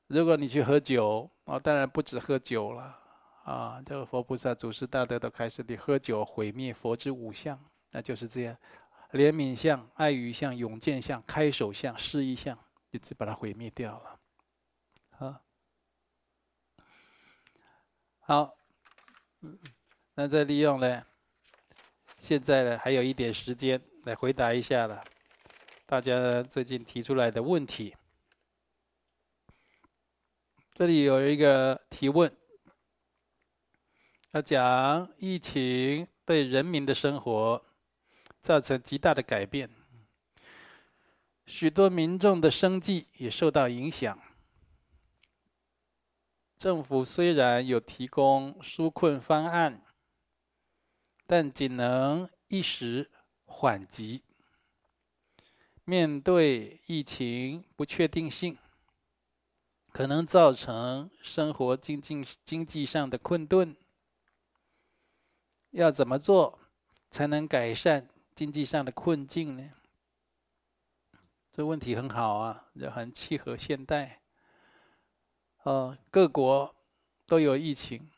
[0.06, 2.98] 如果你去喝酒啊，当然不止喝酒了
[3.44, 3.82] 啊！
[3.84, 7.58] 这个佛菩萨祖师大德都开始，你喝酒毁灭佛之五相，
[7.90, 8.56] 那就是这样。
[9.12, 12.58] 怜悯相、爱语相、勇健相、开手相、示意相，
[12.90, 14.20] 一直把它毁灭掉了。
[15.10, 15.40] 好，
[18.20, 18.54] 好，
[20.14, 21.04] 那再利用呢？
[22.18, 25.02] 现在呢，还有一点时间来回答一下了，
[25.86, 27.94] 大家最近提出来的问题。
[30.78, 32.32] 这里有一个提问，
[34.30, 37.64] 要讲疫情对人民的生活。
[38.40, 39.68] 造成极大的改变，
[41.44, 44.16] 许多民众的生计也受到影响。
[46.56, 49.82] 政府虽然有提供纾困方案，
[51.26, 53.10] 但仅能一时
[53.44, 54.22] 缓急。
[55.84, 58.56] 面对疫情不确定性，
[59.98, 63.76] 可能造成生活经济经济上的困顿。
[65.70, 66.56] 要怎么做
[67.10, 68.06] 才能改善？
[68.32, 69.72] 经济上的困境呢？
[71.50, 74.22] 这问题很好啊，也很契合现代。
[75.64, 76.72] 哦，各国
[77.26, 78.08] 都有疫情，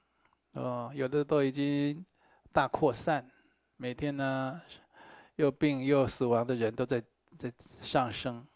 [0.53, 2.05] 哦，有的都已经
[2.53, 3.27] 大扩散，
[3.77, 4.61] 每天呢，
[5.37, 7.03] 又病又死亡的人都在
[7.35, 7.51] 在
[7.81, 8.47] 上升，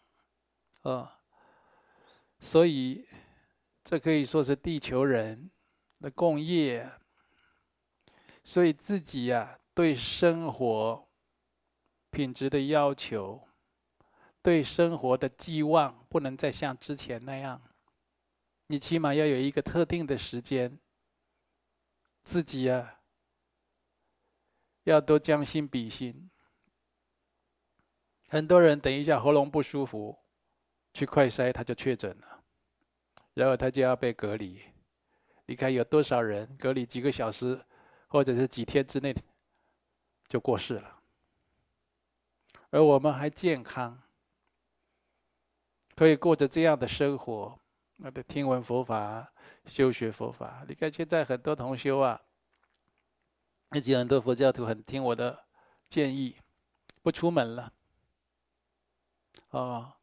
[0.83, 1.09] 哦，
[2.39, 3.07] 所以
[3.85, 5.49] 这可以说是地球人
[6.01, 6.91] 的共业，
[8.43, 11.07] 所以自己呀，对生活。
[12.11, 13.45] 品质的要求，
[14.41, 17.61] 对生活的寄望不能再像之前那样。
[18.67, 20.79] 你起码要有一个特定的时间，
[22.23, 23.01] 自己呀、啊，
[24.85, 26.31] 要多将心比心。
[28.29, 30.17] 很多人等一下喉咙不舒服，
[30.93, 32.34] 去快筛他就确诊了，
[33.35, 34.59] 然后他就要被隔离。
[35.45, 37.63] 你看有多少人隔离几个小时，
[38.07, 39.15] 或者是几天之内
[40.27, 40.99] 就过世了。
[42.71, 44.01] 而我们还健康，
[45.95, 47.59] 可以过着这样的生活，
[47.97, 49.31] 那得听闻佛法，
[49.67, 50.65] 修学佛法。
[50.67, 52.19] 你看现在很多同修啊，
[53.69, 55.45] 而且很多佛教徒很听我的
[55.87, 56.35] 建议，
[57.01, 57.71] 不出门了。
[59.51, 59.93] 哦，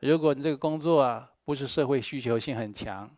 [0.00, 3.10] 如果你这个工作啊不是社会需求性很强，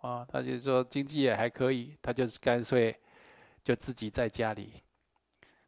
[0.00, 2.96] 啊，他就说经济也还可以，他就干脆
[3.64, 4.74] 就自己在家里。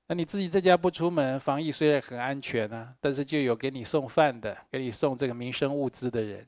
[0.07, 6.47] 那你自己在家不出门，防疫虽然很安全啊，但是就有给你送饭的，给你送这个民生物资的人，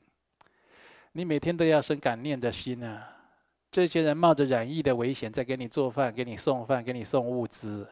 [1.11, 3.13] 你每天都要生感念的心啊。
[3.69, 7.85] 这些人冒着染疫的危险在给你做饭、给你送饭、给你送物资，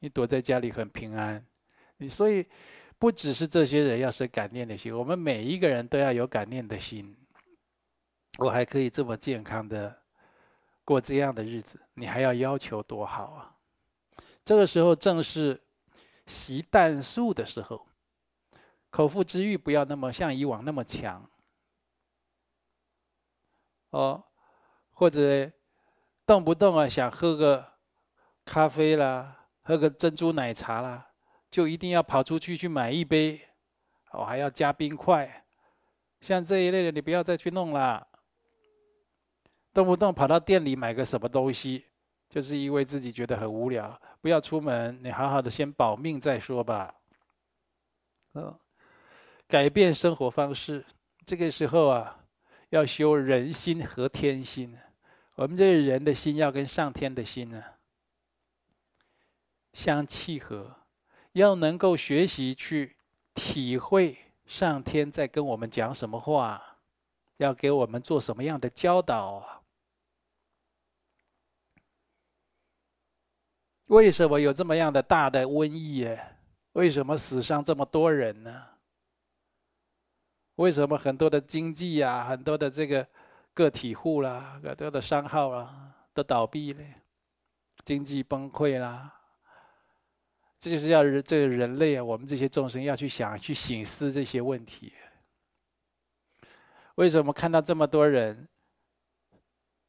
[0.00, 1.44] 你躲在家里很平安。
[1.98, 2.44] 你所以
[2.98, 7.16] 不只是这些人要生感念的心，我们每一个人都要有感念的心。
[8.38, 10.02] 我还可以这么健康的
[10.84, 13.56] 过这样的日子，你还要要求多好啊？
[14.44, 15.60] 这个时候正是
[16.26, 17.86] 习淡素的时候，
[18.90, 21.28] 口腹之欲不要那么像以往那么强。
[23.90, 24.22] 哦。
[24.98, 25.52] 或者
[26.24, 27.74] 动不动啊想喝个
[28.46, 31.06] 咖啡啦，喝个珍珠奶茶啦，
[31.50, 33.40] 就一定要跑出去去买一杯，
[34.10, 35.44] 哦还要加冰块，
[36.20, 38.06] 像这一类的你不要再去弄了。
[39.72, 41.84] 动不动跑到店里买个什么东西，
[42.28, 46.94] 就是因为自己觉得很无聊，不要出门，你好好的先保命再说吧。
[48.32, 48.58] 嗯，
[49.46, 50.84] 改变生活方式，
[51.24, 52.24] 这个时候啊，
[52.70, 54.76] 要修人心和天心。
[55.34, 57.62] 我们这个人的心要跟上天的心呢
[59.74, 60.74] 相契合，
[61.36, 62.96] 要能够学习去
[63.34, 64.16] 体会
[64.46, 66.78] 上天在跟我们讲什么话，
[67.36, 69.60] 要给我们做什么样的教导啊。
[73.88, 76.08] 为什么有这么样的大的瘟疫？
[76.72, 78.66] 为什么死伤这么多人呢？
[80.54, 83.06] 为什么很多的经济呀，很多的这个？
[83.52, 86.84] 个体户啦，很多的商号啦，都倒闭了，
[87.86, 89.15] 经济崩溃啦。
[90.58, 94.92] 这就是要人这个人类啊，我们这些众生要去想、去醒思这些问题。
[96.96, 98.48] 为什么看到这么多人？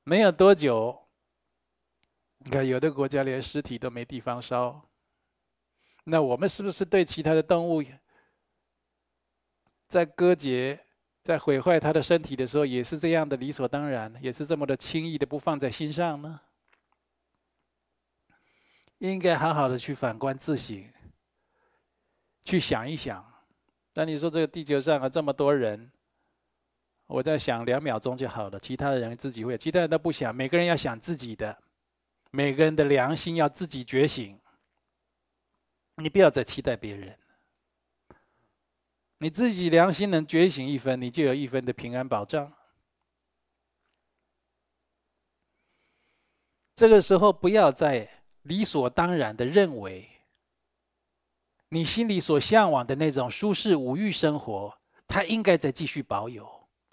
[0.03, 0.97] 没有多久，
[2.39, 4.89] 你看有的国家连尸体都没地方烧。
[6.05, 7.84] 那我们是不是对其他的动物
[9.88, 10.80] 在割截？
[11.24, 16.39] 在毁坏他的身体的时候，也是这样的理所当然，也是这么的轻易的不放在心上呢？
[18.99, 20.91] 应该好好的去反观自省，
[22.43, 23.25] 去想一想。
[23.93, 25.91] 但你说这个地球上啊这么多人，
[27.07, 31.57] 我在想两秒钟就好了，其他的人自己会，其他人都不想，每个人要想自己的，
[32.31, 34.39] 每个人的良心要自己觉醒。
[35.95, 37.17] 你不要再期待别人。
[39.19, 42.53] 你自己良心能觉醒一分，你就有一分的平安保障。
[46.75, 48.16] 这个时候，不要再
[48.47, 50.07] 理所当然的认为，
[51.69, 54.77] 你心里所向往的那种舒适五欲生活，
[55.07, 56.49] 它应该再继续保有。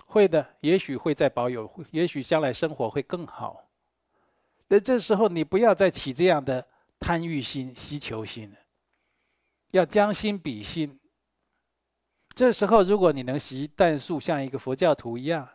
[0.06, 3.68] 会的，也许会再保有，也许将来生活会更好。
[4.68, 6.66] 那这时候，你不要再起这样的
[7.00, 8.56] 贪欲心、希求心了，
[9.72, 11.00] 要将心比心。
[12.34, 15.48] 这时候，如果你能习淡素，像一个佛教徒一样，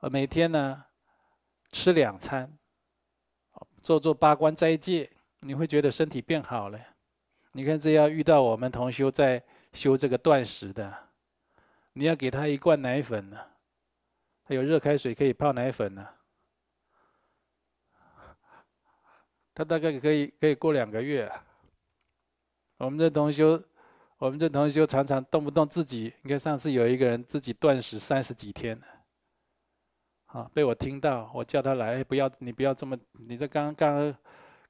[0.00, 0.84] 呃每天呢
[1.70, 2.58] 吃两餐，
[3.82, 5.10] 做做八关斋戒，
[5.40, 6.78] 你会觉得身体变好了。
[7.52, 10.96] 你看，这要遇到我们同修在修这个断食的，
[11.92, 13.38] 你要给他一罐奶粉呢，
[14.44, 16.08] 还有热开水可以泡奶粉呢，
[19.54, 21.30] 他大概可以可以过两个月。
[22.78, 23.62] 我们的同修。
[24.18, 28.80] 我们这同修常常动不动自己，你看上次有一个人自己断食三十几天，
[30.32, 34.14] 啊，被我听到，我叫他来，不要你不要这么，你这刚刚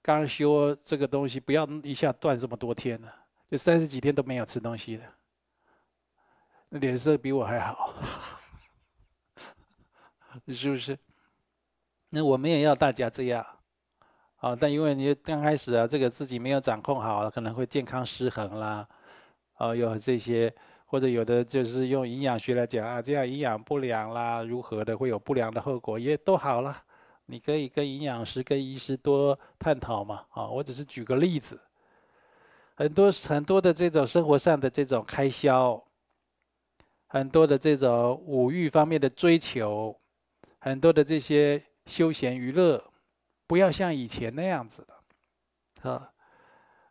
[0.02, 3.14] 刚修这个东西，不要一下断这么多天了，
[3.48, 5.04] 就三十几天都没有吃东西的，
[6.70, 7.94] 脸色比我还好，
[10.48, 10.98] 是不是？
[12.08, 13.46] 那我们也要大家这样，
[14.36, 18.88] 啊，但因为你刚开始啊，这个自己没有掌控好，可能会健康失衡啦。
[19.58, 20.52] 哦，有这些，
[20.92, 26.82] 或者有的就是用营养学来讲啊，这样营养不良啦，如何的会有不良的后果，也都好了。
[27.24, 30.26] 你可以跟营养师、跟医师多探讨嘛。
[30.28, 31.58] 啊，我只是举个例子，
[32.74, 35.82] 很多很多的这种生活上的这种开销，
[37.06, 39.98] 很多的这种五欲方面的追求，
[40.58, 42.84] 很多的这些休闲娱乐，
[43.46, 44.86] 不要像以前那样子
[45.82, 46.12] 了，啊，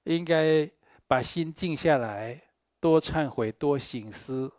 [0.06, 0.68] 应该
[1.06, 2.42] 把心静下来。
[2.82, 4.52] 多忏悔，多省思，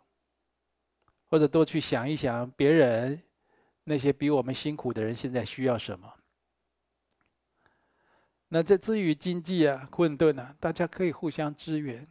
[1.25, 3.21] 或者多去想一想别人
[3.83, 6.11] 那些比我们辛苦的人现在需要什么。
[8.47, 12.07] 那这至于经济啊困顿啊，大家可以互相支援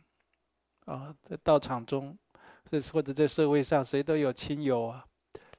[0.84, 2.18] 啊，在道场中，
[2.92, 5.06] 或者在社会上，谁都有亲友啊。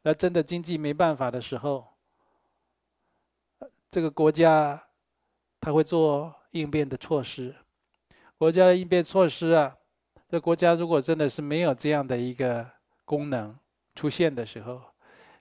[0.01, 1.87] 那真的经济没办法的时候，
[3.89, 4.83] 这个国家
[5.61, 7.55] 他会做应变的措施。
[8.37, 9.77] 国家的应变措施啊，
[10.33, 12.67] 这国家如果真的是没有这样的一个
[13.05, 13.55] 功能
[13.93, 14.81] 出现的时候，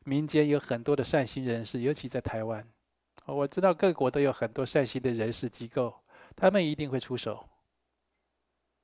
[0.05, 2.63] 民间有很多的善心人士，尤其在台湾。
[3.25, 5.95] 我知道各国都有很多善心的人士机构，
[6.37, 7.49] 他们一定会出手。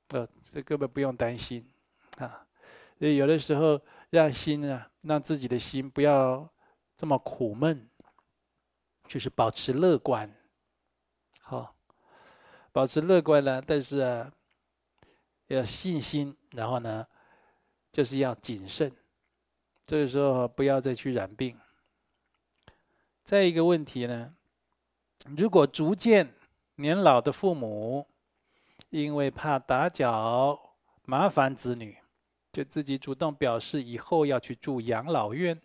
[0.07, 1.63] 呃，这根本不用担心
[2.17, 2.43] 啊。
[2.97, 3.79] 所以有的时候
[4.09, 6.51] 让心啊，让自己的心不要
[6.97, 7.87] 这么苦闷，
[9.07, 10.27] 就是保持乐观。
[11.41, 11.75] 好，
[12.71, 14.33] 保持乐观呢，但是啊，
[15.55, 17.05] 要信心，然后呢，
[17.91, 18.91] 就是要谨慎。
[19.85, 21.59] 这个时候不要再去染病。
[23.23, 24.35] 再一个问题呢，
[25.37, 26.35] 如果逐渐
[26.75, 28.07] 年老的父母，
[28.89, 31.97] 因为怕打搅麻烦子女，
[32.51, 35.59] 就自己主动表示以后要去住养老院，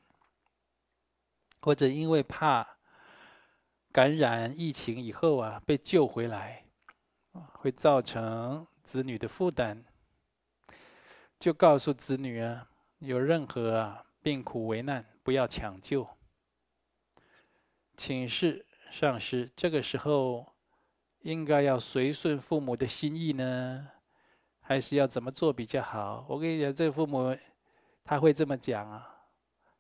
[1.61, 2.76] 或者因为怕
[3.93, 6.64] 感染疫情以后啊被救回来，
[7.53, 9.82] 会造成子女的负担，
[11.41, 12.68] 就告诉子女啊，
[12.99, 16.07] 有任何啊病苦危难，不要抢救。
[17.97, 20.53] 请示上师，这个时候
[21.22, 23.89] 应该要随顺父母的心意呢，
[24.61, 26.26] 还是要怎么做比较好？
[26.28, 27.37] 我跟你讲，这父母
[28.05, 29.09] 他会这么讲啊，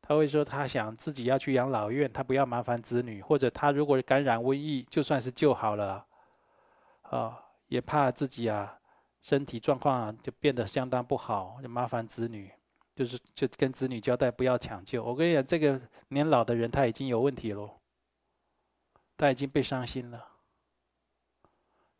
[0.00, 6.06] 他会说他想自己要去养老院，他不要麻烦子女，或者他如果感染瘟疫，就算是救好了，
[7.02, 7.38] 啊，
[7.68, 8.78] 也怕自己啊
[9.24, 12.52] 身体状况啊就变得相当不好，就麻烦子女，
[12.94, 15.02] 就是就跟子女交代不要抢救。
[15.02, 17.80] 我跟你讲，这个年老的人他已经有问题了。
[19.16, 20.28] 他已经被伤心了。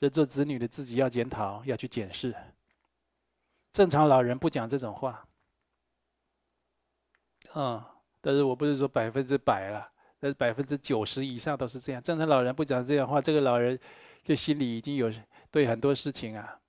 [0.00, 2.34] 这做子女的自己要检讨，要去检视。
[3.72, 5.26] 正常老人不讲这种话，
[7.54, 7.82] 嗯，
[8.20, 12.02] 但是我不是说百分之百了，但是百分之九十以上都是这样。
[12.02, 13.78] 正常老人不讲这样话，这个老人
[14.24, 15.10] 就心里已经有
[15.50, 16.60] 对很多事情啊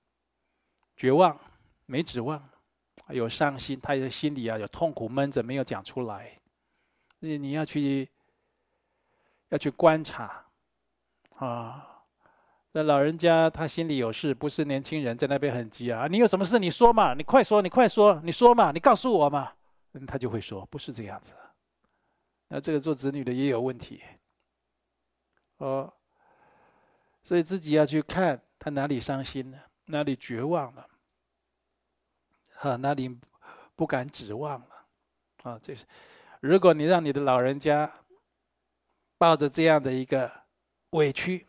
[0.96, 1.40] 绝望、
[1.86, 2.42] 没指望，
[3.10, 6.40] 有伤心，他的心里啊有痛苦闷着没有讲出来，
[7.20, 8.10] 所以你要去。
[9.50, 10.44] 要去观察，
[11.36, 12.04] 啊，
[12.72, 16.08] 那老人家他心里有事，不是年轻人在那边很急啊。
[16.08, 19.54] 你有什么事你说嘛，你快说，你快说，你说嘛，你告诉我嘛。
[19.94, 21.32] 嗯，他就会说，不是这样子。
[22.48, 24.02] 那这个做子女的也有问题，
[25.58, 25.94] 哦，
[27.24, 30.90] 所以自己要去看他哪里伤心了，那里绝望了，
[32.56, 33.18] 哈，那里
[33.76, 34.86] 不敢指望了，
[35.44, 35.86] 啊，这是，
[36.40, 37.92] 如果你让你的老人家。
[39.18, 40.30] 抱着这样的一个
[40.90, 41.48] 委屈，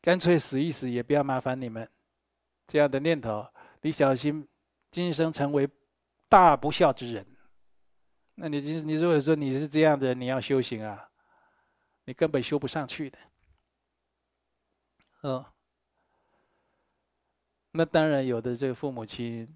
[0.00, 1.86] 干脆死一死也不要麻烦你们，
[2.66, 3.46] 这样的念头，
[3.82, 4.48] 你小心
[4.90, 5.68] 今生成为
[6.30, 7.26] 大不孝之人。
[8.34, 11.10] 那你今你如果说你是这样的人，你要修行啊，
[12.06, 13.18] 你根本修不上去的。
[15.20, 15.51] 哦，
[17.72, 19.48] 那当然有的这个父母亲，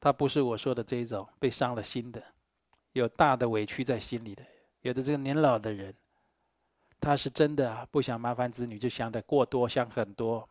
[0.00, 2.22] 他不是我说的这一种被伤了心的，
[2.92, 4.42] 有大的委屈在心里的。
[4.80, 5.94] 有的这个年老的人，
[7.00, 10.48] 他是真的不想麻烦子女，就想的过多，想很多，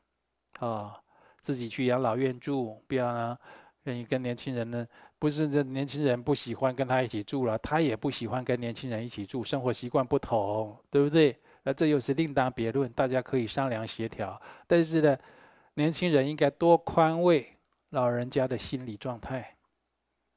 [0.59, 0.97] 啊、
[1.41, 3.37] 自己去养老院住，不要呢，
[3.83, 4.87] 愿意跟年轻人呢，
[5.19, 11.37] 不是这年轻人不喜欢跟他一起住了，他也不喜欢跟年轻人一起住，生活习惯不同，对不对？
[11.63, 14.41] 那这又是另当别论，大家可以商量协调。
[14.65, 15.17] 但是呢，
[15.73, 17.57] 年轻人应该多宽慰
[17.89, 19.57] 老人家的心理状态，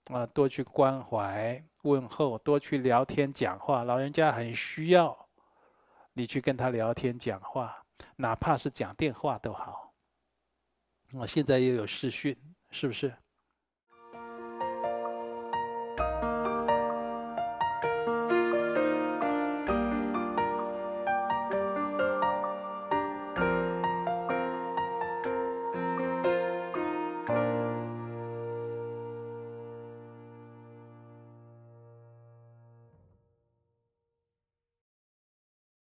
[0.07, 1.63] 啊，多去关怀。
[1.83, 5.29] 问候，多去聊天讲话，老人家很需要
[6.15, 7.85] 你去跟他聊天讲话，
[8.17, 9.93] 哪怕是讲电话都好。
[11.13, 12.35] 我现在又有视讯，
[12.71, 13.15] 是不是？